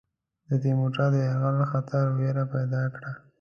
د 0.47 0.49
تیمور 0.61 0.91
شاه 0.97 1.09
د 1.13 1.15
یرغل 1.27 1.57
خطر 1.71 2.05
وېره 2.17 2.43
پیدا 2.53 2.81
کړه. 2.95 3.11